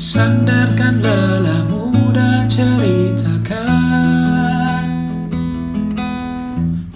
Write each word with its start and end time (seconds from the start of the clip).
Sandarkan 0.00 1.04
lelahmu 1.04 1.92
dan 2.16 2.48
ceritakan. 2.48 3.60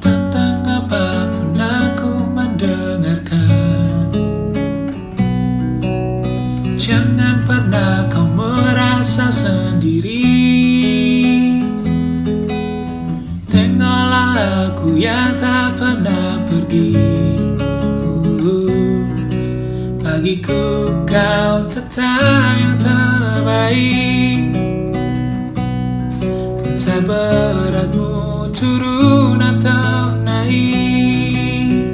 Tentang 0.01 0.65
apa 0.65 1.29
pun 1.29 1.53
aku 1.53 2.33
mendengarkan. 2.33 4.09
Jangan 6.81 7.45
pernah 7.45 8.09
kau 8.09 8.25
merasa 8.25 9.29
sendiri. 9.29 10.25
Tengoklah 13.53 14.73
aku 14.73 14.97
yang 14.97 15.37
tak 15.37 15.77
pernah 15.77 16.41
pergi 16.49 17.44
Bagiku 20.15 20.95
kau 21.11 21.67
tetap 21.67 22.55
yang 22.55 22.79
terbaik. 22.79 24.47
Entah 26.63 27.03
beratmu 27.03 28.47
turun 28.55 29.43
atau 29.43 30.15
naik. 30.23 31.91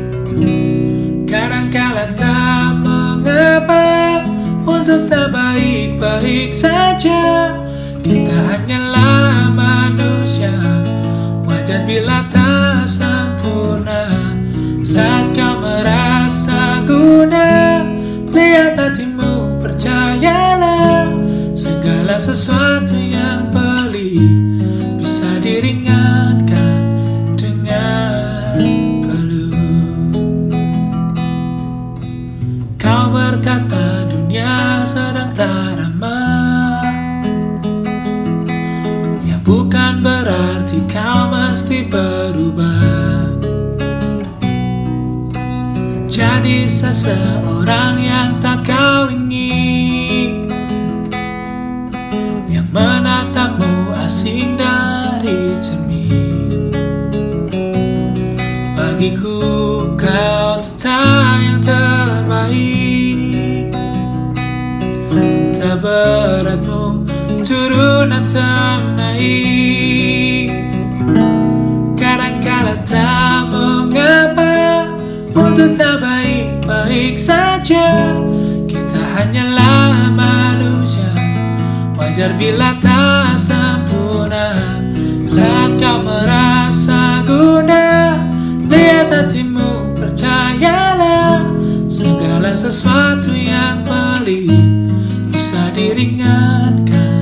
Kadangkala 1.24 2.12
tak 2.12 2.84
mengapa 2.84 4.28
Untuk 4.68 5.08
tak 5.08 5.32
baik-baik 5.32 6.52
saja 6.52 7.56
Kita 8.04 8.36
hanyalah 8.36 9.19
sesuatu 22.30 22.94
yang 22.94 23.50
pelik 23.50 24.22
Bisa 25.02 25.42
diringankan 25.42 26.78
dengan 27.34 28.54
peluk 29.02 29.58
Kau 32.78 33.10
berkata 33.10 34.06
dunia 34.06 34.86
sedang 34.86 35.34
tak 35.34 35.82
Ya 39.26 39.36
bukan 39.42 39.98
berarti 39.98 40.86
kau 40.86 41.30
mesti 41.34 41.82
berubah. 41.90 43.26
Jadi 46.06 46.70
seseorang 46.70 47.98
yang 47.98 48.38
tak 48.38 48.66
kau 48.66 49.10
ingin 49.10 49.89
menatapmu 52.70 53.94
asing 54.06 54.56
dari 54.56 55.58
cermin. 55.58 56.70
Bagiku 58.78 59.38
kau 59.98 60.58
tetap 60.62 61.38
yang 61.42 61.60
terbaik. 61.62 62.90
Entah 65.10 65.76
beratmu 65.76 67.04
turun 67.44 68.08
atau 68.14 68.78
naik 68.94 70.48
Kadangkala 71.98 72.78
tak 72.86 73.50
mengapa 73.50 74.86
Untuk 75.34 75.74
tak 75.74 76.00
baik-baik 76.00 77.18
saja 77.18 77.92
Kita 78.70 79.02
hanyalah 79.18 80.14
manusia 80.14 80.49
Wajar 82.20 82.36
bila 82.36 82.76
tak 82.84 83.40
sempurna. 83.40 84.52
Saat 85.24 85.80
kau 85.80 86.04
merasa 86.04 87.24
guna 87.24 88.12
Lihat 88.68 89.08
hatimu 89.08 89.96
percayalah. 89.96 91.48
Segala 91.88 92.52
sesuatu 92.52 93.32
yang 93.32 93.88
pelik 93.88 94.52
Bisa 95.32 95.72
diringankan 95.72 97.19